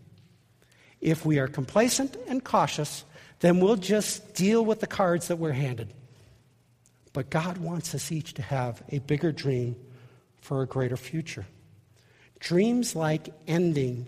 [1.01, 3.05] If we are complacent and cautious,
[3.41, 5.93] then we'll just deal with the cards that we're handed.
[7.13, 9.76] But God wants us each to have a bigger dream
[10.39, 11.45] for a greater future.
[12.39, 14.08] Dreams like ending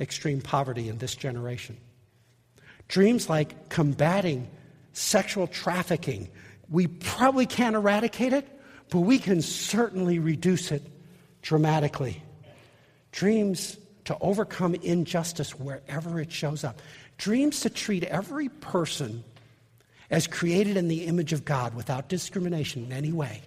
[0.00, 1.76] extreme poverty in this generation.
[2.86, 4.48] Dreams like combating
[4.92, 6.28] sexual trafficking.
[6.70, 8.48] We probably can't eradicate it,
[8.90, 10.82] but we can certainly reduce it
[11.42, 12.22] dramatically.
[13.12, 16.80] Dreams to overcome injustice wherever it shows up.
[17.18, 19.24] Dreams to treat every person
[20.10, 23.42] as created in the image of God without discrimination in any way.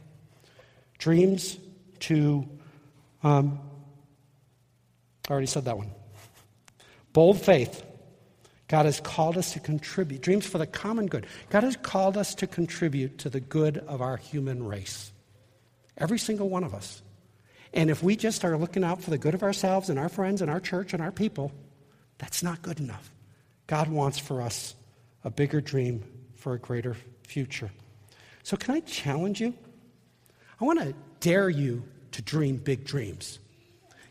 [0.97, 1.57] Dreams
[2.01, 2.47] to,
[3.23, 3.59] um,
[5.27, 5.91] I already said that one.
[7.13, 7.83] Bold faith.
[8.67, 10.21] God has called us to contribute.
[10.21, 11.25] Dreams for the common good.
[11.49, 15.11] God has called us to contribute to the good of our human race.
[15.97, 17.01] Every single one of us.
[17.73, 20.41] And if we just are looking out for the good of ourselves and our friends
[20.41, 21.51] and our church and our people,
[22.17, 23.09] that's not good enough.
[23.67, 24.75] God wants for us
[25.23, 26.03] a bigger dream
[26.41, 27.69] for a greater future.
[28.41, 29.53] So, can I challenge you?
[30.59, 33.37] I want to dare you to dream big dreams.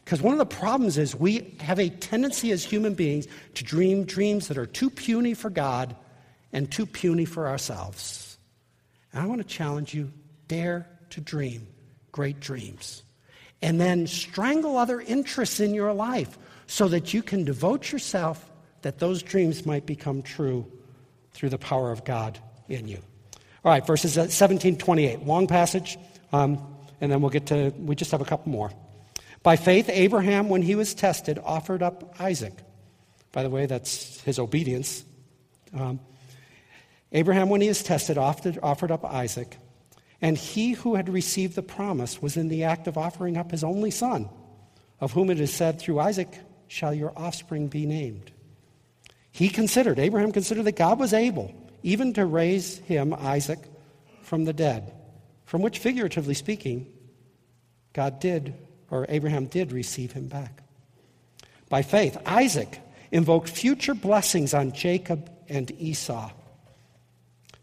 [0.04, 4.04] Because one of the problems is we have a tendency as human beings to dream
[4.04, 5.96] dreams that are too puny for God
[6.52, 8.38] and too puny for ourselves.
[9.12, 10.12] And I want to challenge you
[10.46, 11.66] dare to dream
[12.12, 13.02] great dreams
[13.60, 18.48] and then strangle other interests in your life so that you can devote yourself
[18.82, 20.70] that those dreams might become true
[21.32, 22.38] through the power of God
[22.68, 22.98] in you.
[23.64, 25.26] All right, verses 17, 28.
[25.26, 25.98] Long passage,
[26.32, 26.66] um,
[27.00, 28.70] and then we'll get to, we just have a couple more.
[29.42, 32.54] By faith, Abraham, when he was tested, offered up Isaac.
[33.32, 35.04] By the way, that's his obedience.
[35.74, 36.00] Um,
[37.12, 39.56] Abraham, when he was tested, offered, offered up Isaac.
[40.22, 43.64] And he who had received the promise was in the act of offering up his
[43.64, 44.28] only son,
[45.00, 46.28] of whom it is said, Through Isaac
[46.68, 48.30] shall your offspring be named.
[49.32, 53.58] He considered, Abraham considered that God was able even to raise him, Isaac,
[54.22, 54.92] from the dead,
[55.44, 56.92] from which, figuratively speaking,
[57.92, 58.54] God did,
[58.90, 60.62] or Abraham did receive him back.
[61.68, 66.30] By faith, Isaac invoked future blessings on Jacob and Esau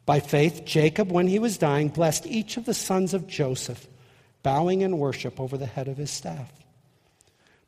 [0.08, 3.86] by faith, Jacob, when he was dying, blessed each of the sons of Joseph,
[4.41, 6.49] bowing in worship over the head of his staff.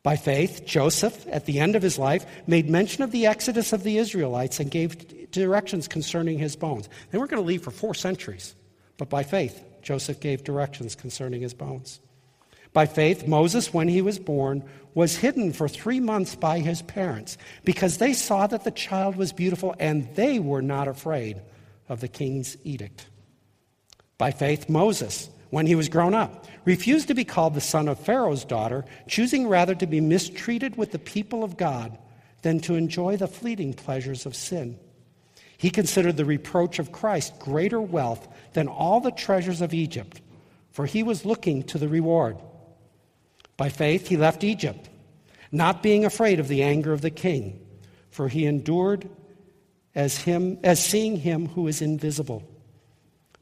[0.02, 3.82] By faith, Joseph, at the end of his life, made mention of the exodus of
[3.82, 6.88] the Israelites and gave directions concerning his bones.
[7.10, 8.54] They weren't going to leave for four centuries,
[8.96, 12.00] but by faith, Joseph gave directions concerning his bones.
[12.72, 14.62] By faith, Moses, when he was born,
[14.94, 19.32] was hidden for three months by his parents because they saw that the child was
[19.32, 21.40] beautiful and they were not afraid
[21.88, 23.06] of the king's edict.
[24.18, 27.98] By faith, Moses, when he was grown up, refused to be called the son of
[27.98, 31.98] Pharaoh's daughter, choosing rather to be mistreated with the people of God
[32.42, 34.78] than to enjoy the fleeting pleasures of sin.
[35.58, 40.20] He considered the reproach of Christ greater wealth than all the treasures of Egypt,
[40.70, 42.38] for he was looking to the reward.
[43.56, 44.88] By faith, he left Egypt,
[45.52, 47.60] not being afraid of the anger of the king,
[48.08, 49.08] for he endured
[49.94, 52.42] as him as seeing him who is invisible.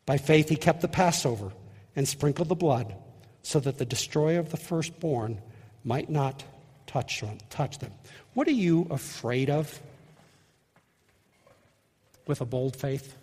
[0.07, 1.53] By faith he kept the Passover
[1.99, 2.95] and sprinkle the blood
[3.43, 5.43] so that the destroyer of the firstborn
[5.83, 6.45] might not
[6.87, 7.93] touch them, touch them.
[8.35, 9.83] What are you afraid of
[12.25, 13.17] with a bold faith?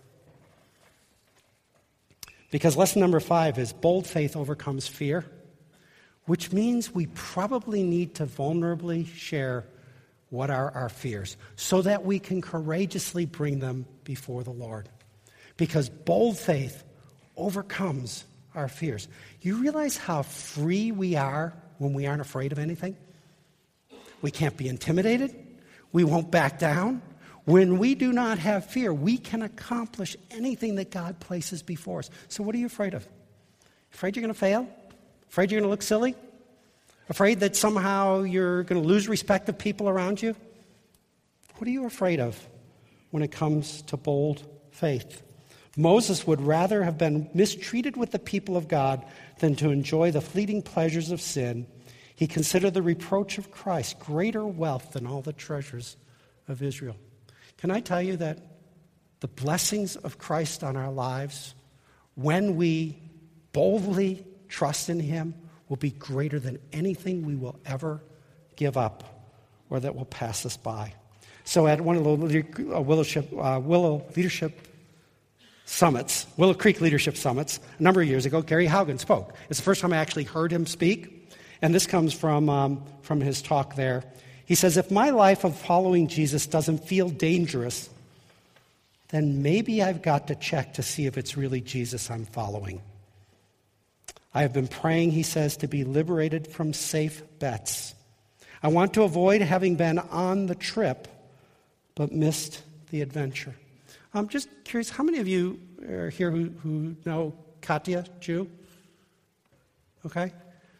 [2.51, 5.23] Because lesson number five is bold faith overcomes fear,
[6.25, 9.63] which means we probably need to vulnerably share
[10.31, 14.89] what are our fears so that we can courageously bring them before the Lord.
[15.55, 16.83] Because bold faith
[17.37, 18.25] overcomes
[18.55, 19.07] our fears.
[19.41, 22.95] You realize how free we are when we aren't afraid of anything?
[24.21, 25.35] We can't be intimidated.
[25.91, 27.01] We won't back down.
[27.45, 32.09] When we do not have fear, we can accomplish anything that God places before us.
[32.27, 33.07] So, what are you afraid of?
[33.93, 34.67] Afraid you're going to fail?
[35.29, 36.15] Afraid you're going to look silly?
[37.07, 40.35] Afraid that somehow you're going to lose respect of people around you?
[41.57, 42.35] What are you afraid of?
[43.15, 45.23] when it comes to bold faith.
[45.75, 49.05] Moses would rather have been mistreated with the people of God
[49.39, 51.67] than to enjoy the fleeting pleasures of sin.
[52.15, 55.97] He considered the reproach of Christ greater wealth than all the treasures
[56.47, 56.95] of Israel.
[57.57, 58.39] Can I tell you that
[59.19, 61.55] the blessings of Christ on our lives,
[62.15, 62.97] when we
[63.51, 65.33] boldly trust in Him,
[65.67, 68.03] will be greater than anything we will ever
[68.55, 69.03] give up
[69.69, 70.93] or that will pass us by.
[71.43, 74.67] So, at one of the uh, Willow, uh, Willow Leadership
[75.65, 79.33] Summits, Willow Creek Leadership Summits, a number of years ago, Gary Haugen spoke.
[79.49, 83.19] It's the first time I actually heard him speak, and this comes from, um, from
[83.19, 84.03] his talk there.
[84.45, 87.89] He says, If my life of following Jesus doesn't feel dangerous,
[89.09, 92.81] then maybe I've got to check to see if it's really Jesus I'm following.
[94.33, 97.95] I have been praying, he says, to be liberated from safe bets.
[98.61, 101.07] I want to avoid having been on the trip
[101.95, 103.55] but missed the adventure.
[104.15, 108.49] I'm just curious, how many of you are here who, who know Katya Jew?
[110.05, 110.31] Okay?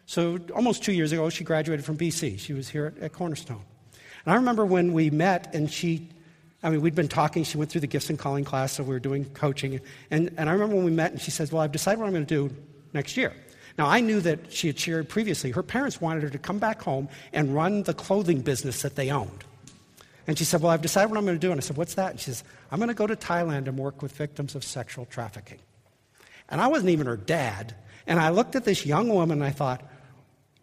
[0.06, 2.38] So almost two years ago, she graduated from BC.
[2.38, 3.62] She was here at, at Cornerstone.
[4.24, 6.08] And I remember when we met and she
[6.62, 7.44] I mean, we'd been talking.
[7.44, 9.78] She went through the gifts and calling class, so we were doing coaching.
[10.10, 12.12] And, and I remember when we met, and she says, Well, I've decided what I'm
[12.12, 12.56] going to do
[12.92, 13.32] next year.
[13.78, 15.52] Now, I knew that she had shared previously.
[15.52, 19.10] Her parents wanted her to come back home and run the clothing business that they
[19.10, 19.44] owned.
[20.26, 21.52] And she said, Well, I've decided what I'm going to do.
[21.52, 22.10] And I said, What's that?
[22.10, 25.06] And she says, I'm going to go to Thailand and work with victims of sexual
[25.06, 25.58] trafficking.
[26.48, 27.74] And I wasn't even her dad.
[28.06, 29.82] And I looked at this young woman and I thought,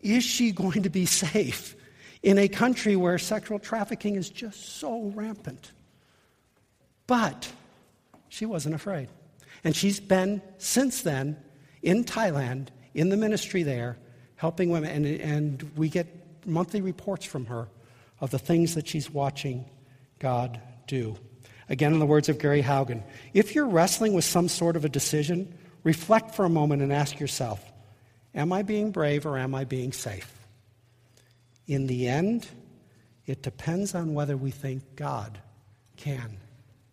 [0.02, 1.76] Is she going to be safe
[2.22, 5.72] in a country where sexual trafficking is just so rampant?
[7.08, 7.52] But
[8.30, 9.10] she wasn't afraid.
[9.64, 11.38] And she's been, since then,
[11.82, 13.98] in Thailand, in the ministry there,
[14.36, 15.06] helping women.
[15.06, 16.08] And, and we get
[16.46, 17.68] monthly reports from her
[18.24, 19.66] of the things that she's watching
[20.18, 21.18] God do.
[21.68, 24.90] Again, in the words of Gary Haugen, if you're wrestling with some sort of a
[24.90, 27.62] decision, reflect for a moment and ask yourself
[28.34, 30.32] Am I being brave or am I being safe?
[31.68, 32.48] In the end,
[33.26, 35.38] it depends on whether we think God
[35.98, 36.38] can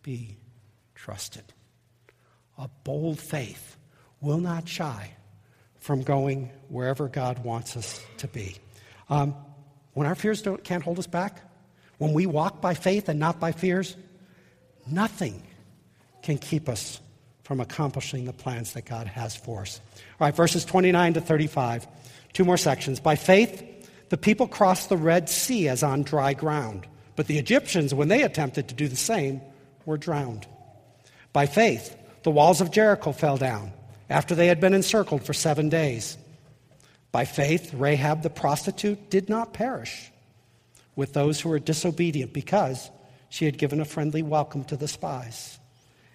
[0.02, 0.36] be
[0.96, 1.44] trusted.
[2.58, 3.76] A bold faith
[4.20, 5.12] will not shy
[5.78, 8.56] from going wherever God wants us to be.
[9.08, 9.36] Um,
[9.94, 11.40] when our fears can't hold us back,
[11.98, 13.96] when we walk by faith and not by fears,
[14.86, 15.42] nothing
[16.22, 17.00] can keep us
[17.42, 19.80] from accomplishing the plans that God has for us.
[19.96, 21.86] All right, verses 29 to 35,
[22.32, 23.00] two more sections.
[23.00, 23.64] By faith,
[24.08, 28.22] the people crossed the Red Sea as on dry ground, but the Egyptians, when they
[28.22, 29.40] attempted to do the same,
[29.84, 30.46] were drowned.
[31.32, 33.72] By faith, the walls of Jericho fell down
[34.08, 36.16] after they had been encircled for seven days.
[37.12, 40.10] By faith, Rahab the prostitute did not perish
[40.94, 42.90] with those who were disobedient because
[43.28, 45.58] she had given a friendly welcome to the spies.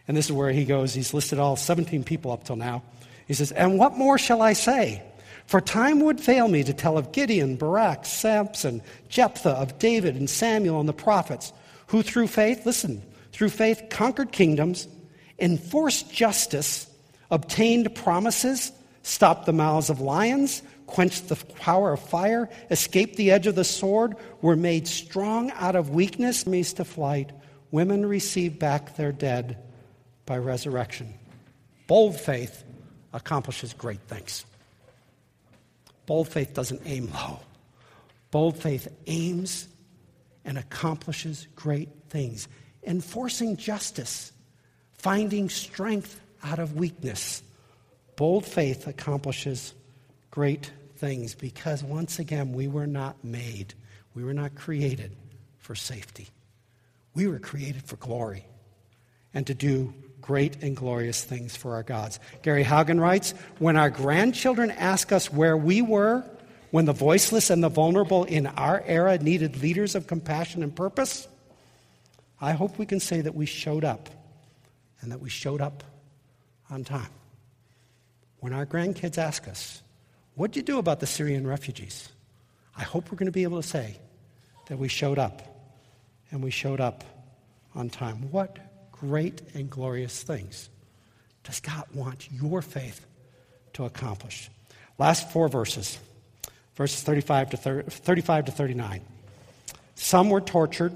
[0.08, 0.94] And this is where he goes.
[0.94, 2.84] He's listed all 17 people up till now.
[3.28, 5.02] He says, And what more shall I say?
[5.48, 10.30] For time would fail me to tell of Gideon, Barak, Samson, Jephthah, of David and
[10.30, 11.54] Samuel and the prophets,
[11.88, 14.88] who through faith, listen, through faith conquered kingdoms,
[15.38, 16.90] enforced justice,
[17.30, 18.72] obtained promises,
[19.06, 23.64] stopped the mouths of lions, quenched the power of fire, escaped the edge of the
[23.64, 27.32] sword, were made strong out of weakness, armies to flight.
[27.72, 29.58] Women received back their dead
[30.26, 31.14] by resurrection.
[31.88, 32.64] Bold faith
[33.14, 34.46] accomplishes great things.
[36.06, 37.40] Bold faith doesn't aim low.
[38.32, 39.68] Bold faith aims
[40.44, 42.48] and accomplishes great things
[42.86, 44.32] enforcing justice,
[44.94, 47.42] finding strength out of weakness.
[48.16, 49.74] Bold faith accomplishes
[50.32, 53.74] great things because, once again, we were not made,
[54.14, 55.12] we were not created
[55.58, 56.30] for safety.
[57.14, 58.46] We were created for glory
[59.34, 62.20] and to do great and glorious things for our gods.
[62.42, 66.24] Gary Haugen writes When our grandchildren ask us where we were
[66.72, 71.28] when the voiceless and the vulnerable in our era needed leaders of compassion and purpose,
[72.42, 74.10] I hope we can say that we showed up
[75.00, 75.84] and that we showed up
[76.70, 77.08] on time.
[78.46, 79.82] When our grandkids ask us,
[80.36, 82.10] What did you do about the Syrian refugees?
[82.78, 83.98] I hope we're going to be able to say
[84.68, 85.42] that we showed up
[86.30, 87.04] and we showed up
[87.74, 88.30] on time.
[88.30, 88.60] What
[88.92, 90.70] great and glorious things
[91.44, 93.08] does God want your faith
[93.74, 94.52] to accomplish?
[95.00, 95.98] Last four verses,
[96.76, 99.02] verses 35 to, 30, 35 to 39.
[99.96, 100.94] Some were tortured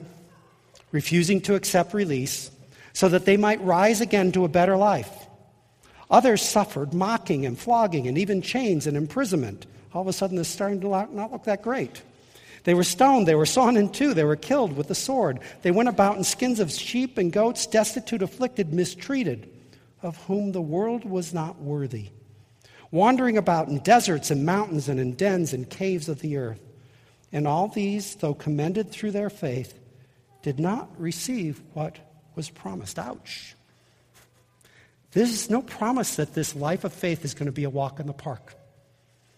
[0.92, 2.52] refusing to accept release
[2.94, 5.10] so that they might rise again to a better life.
[6.10, 9.68] Others suffered mocking and flogging and even chains and imprisonment.
[9.94, 12.02] All of a sudden, this is starting to not look that great.
[12.64, 15.40] They were stoned, they were sawn in two, they were killed with the sword.
[15.62, 19.50] They went about in skins of sheep and goats, destitute, afflicted, mistreated,
[20.02, 22.10] of whom the world was not worthy,
[22.92, 26.60] wandering about in deserts and mountains and in dens and caves of the earth.
[27.32, 29.78] And all these, though commended through their faith,
[30.42, 31.98] did not receive what
[32.36, 32.98] was promised.
[33.00, 33.56] Ouch.
[35.12, 38.08] There's no promise that this life of faith is going to be a walk in
[38.08, 38.56] the park.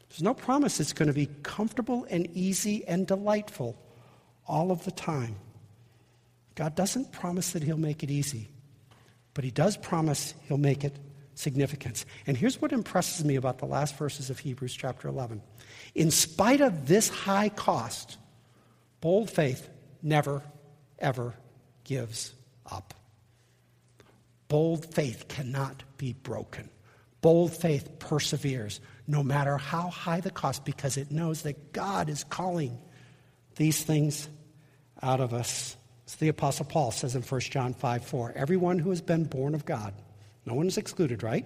[0.09, 3.78] There's no promise it's going to be comfortable and easy and delightful
[4.45, 5.36] all of the time.
[6.55, 8.49] God doesn't promise that He'll make it easy,
[9.34, 10.97] but He does promise He'll make it
[11.36, 12.05] significance.
[12.28, 15.41] And here's what impresses me about the last verses of Hebrews chapter 11.
[15.95, 18.17] In spite of this high cost,
[18.99, 19.69] bold faith
[20.03, 20.43] never,
[20.99, 21.34] ever
[21.86, 22.34] gives
[22.69, 22.93] up.
[24.51, 26.69] Bold faith cannot be broken.
[27.21, 32.25] Bold faith perseveres no matter how high the cost because it knows that God is
[32.25, 32.77] calling
[33.55, 34.27] these things
[35.01, 35.77] out of us.
[36.05, 39.55] As the Apostle Paul says in 1 John 5 4, everyone who has been born
[39.55, 39.93] of God,
[40.45, 41.45] no one is excluded, right?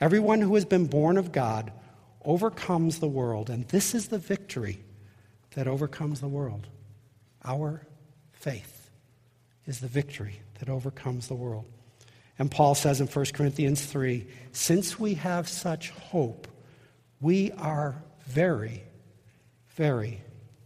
[0.00, 1.70] Everyone who has been born of God
[2.24, 4.82] overcomes the world, and this is the victory
[5.54, 6.66] that overcomes the world.
[7.44, 7.86] Our
[8.32, 8.90] faith
[9.64, 11.66] is the victory that overcomes the world.
[12.38, 16.48] And Paul says in 1 Corinthians 3 since we have such hope,
[17.20, 18.82] we are very,
[19.76, 20.20] very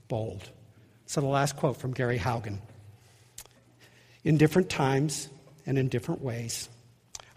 [0.08, 0.48] bold.
[1.06, 2.58] So, the last quote from Gary Haugen.
[4.24, 5.28] In different times
[5.66, 6.68] and in different ways,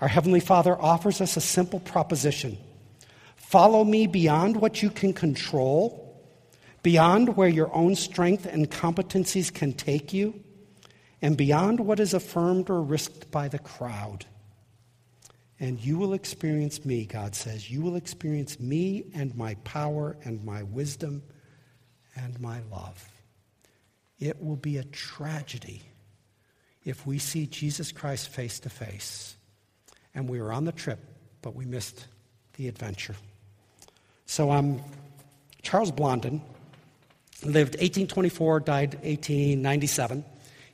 [0.02, 2.58] our Heavenly Father offers us a simple proposition
[3.36, 6.24] follow me beyond what you can control,
[6.84, 10.40] beyond where your own strength and competencies can take you
[11.22, 14.26] and beyond what is affirmed or risked by the crowd.
[15.60, 17.70] And you will experience me, God says.
[17.70, 21.22] You will experience me and my power and my wisdom
[22.16, 23.10] and my love.
[24.20, 25.82] It will be a tragedy
[26.86, 29.36] if we see Jesus Christ face to face
[30.16, 31.00] and we were on the trip,
[31.42, 32.08] but we missed
[32.54, 33.16] the adventure.
[34.26, 34.82] So um,
[35.62, 36.42] Charles Blondin,
[37.44, 40.26] lived 1824, died 1897.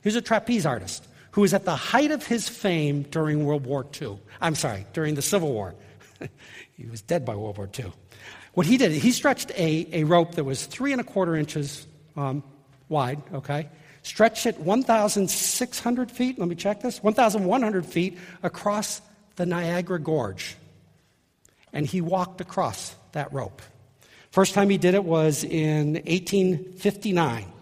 [0.06, 3.66] He was a trapeze artist who was at the height of his fame during World
[3.66, 4.20] War II.
[4.40, 5.74] I'm sorry, during the Civil War.
[6.76, 7.92] he was dead by World War II.
[8.54, 11.88] What he did, he stretched a, a rope that was three and a quarter inches
[12.16, 12.44] um,
[12.88, 13.68] wide, okay?
[14.04, 19.02] Stretched it 1,600 feet, let me check this, 1,100 feet across
[19.34, 20.54] the Niagara Gorge.
[21.72, 23.60] And he walked across that rope.
[24.30, 27.54] First time he did it was in 1859.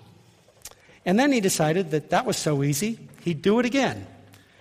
[1.04, 4.06] And then he decided that that was so easy, he'd do it again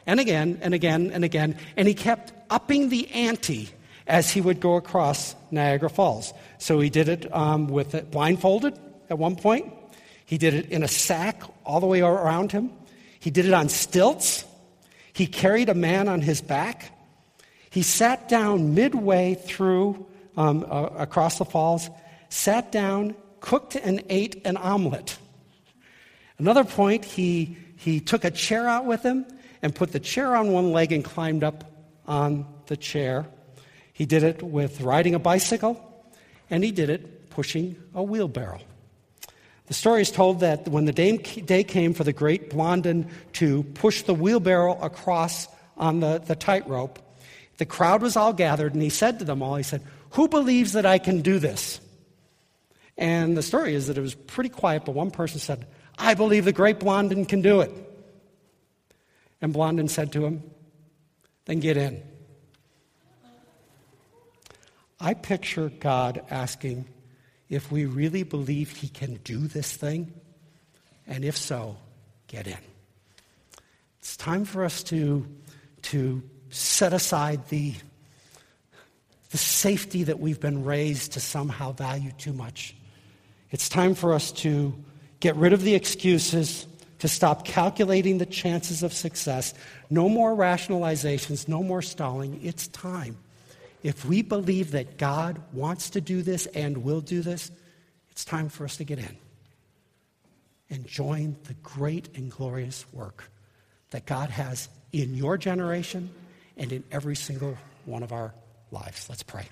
[0.05, 1.57] and again and again and again.
[1.77, 3.69] And he kept upping the ante
[4.07, 6.33] as he would go across Niagara Falls.
[6.57, 8.77] So he did it um, with it blindfolded
[9.09, 9.71] at one point.
[10.25, 12.71] He did it in a sack all the way around him.
[13.19, 14.45] He did it on stilts.
[15.13, 16.91] He carried a man on his back.
[17.69, 21.89] He sat down midway through um, uh, across the falls,
[22.29, 25.17] sat down, cooked and ate an omelet.
[26.38, 29.25] Another point, he, he took a chair out with him
[29.61, 31.63] and put the chair on one leg and climbed up
[32.07, 33.25] on the chair.
[33.93, 35.79] He did it with riding a bicycle,
[36.49, 38.59] and he did it pushing a wheelbarrow.
[39.67, 44.01] The story is told that when the day came for the great Blondin to push
[44.01, 46.99] the wheelbarrow across on the, the tightrope,
[47.57, 49.81] the crowd was all gathered, and he said to them all, he said,
[50.11, 51.79] Who believes that I can do this?
[52.97, 55.65] And the story is that it was pretty quiet, but one person said,
[55.97, 57.71] I believe the great Blondin can do it.
[59.41, 60.43] And Blondin said to him,
[61.45, 62.01] Then get in.
[64.99, 66.85] I picture God asking
[67.49, 70.13] if we really believe He can do this thing,
[71.05, 71.77] and if so,
[72.27, 72.57] get in.
[73.99, 75.27] It's time for us to,
[75.83, 77.73] to set aside the,
[79.31, 82.75] the safety that we've been raised to somehow value too much.
[83.51, 84.73] It's time for us to
[85.24, 86.67] Get rid of the excuses,
[86.99, 89.53] to stop calculating the chances of success.
[89.89, 92.41] No more rationalizations, no more stalling.
[92.43, 93.15] It's time.
[93.84, 97.51] If we believe that God wants to do this and will do this,
[98.11, 99.15] it's time for us to get in
[100.69, 103.32] and join the great and glorious work
[103.91, 106.09] that God has in your generation
[106.57, 108.34] and in every single one of our
[108.71, 109.07] lives.
[109.07, 109.47] Let's pray.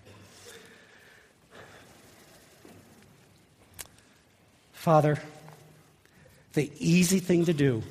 [4.74, 5.18] Father,
[6.54, 7.82] the easy thing to do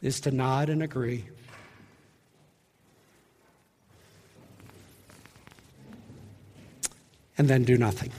[0.00, 1.24] is to nod and agree.
[7.36, 8.10] And then do nothing.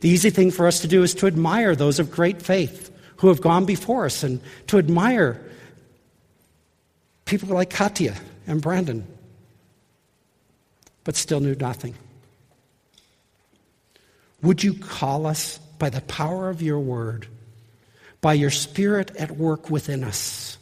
[0.00, 3.28] The easy thing for us to do is to admire those of great faith who
[3.28, 5.40] have gone before us and to admire
[7.26, 9.06] people like Katya and Brandon,
[11.04, 11.94] but still knew nothing.
[14.42, 17.26] Would you call us by the power of your word,
[18.20, 20.58] by your spirit at work within us?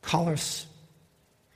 [0.00, 0.66] Call us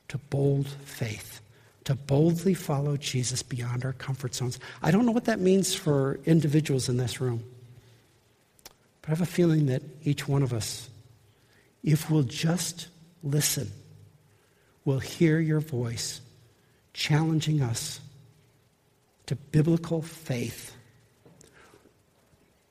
[0.09, 1.41] to bold faith,
[1.85, 4.59] to boldly follow Jesus beyond our comfort zones.
[4.83, 7.45] I don't know what that means for individuals in this room,
[9.01, 10.91] but I have a feeling that each one of us,
[11.85, 12.89] if we'll just
[13.23, 13.71] listen,
[14.85, 16.21] will hear your voice
[16.93, 18.01] challenging us
[19.27, 20.75] to biblical faith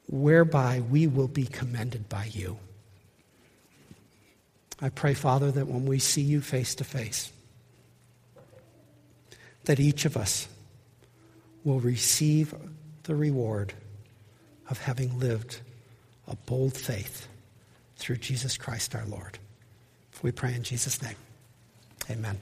[0.09, 2.57] whereby we will be commended by you.
[4.81, 7.31] I pray, Father, that when we see you face to face,
[9.65, 10.47] that each of us
[11.63, 12.55] will receive
[13.03, 13.73] the reward
[14.69, 15.59] of having lived
[16.27, 17.27] a bold faith
[17.97, 19.37] through Jesus Christ our Lord.
[20.21, 21.15] We pray in Jesus' name.
[22.09, 22.39] Amen.